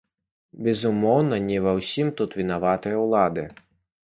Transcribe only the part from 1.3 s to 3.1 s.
не ва ўсім тут вінаватыя